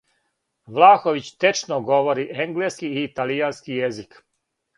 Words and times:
Влаховић 0.73 1.27
течно 1.43 1.77
говори 1.89 2.25
енглески 2.45 2.89
и 2.95 3.05
италијански 3.11 3.79
језик. 3.91 4.19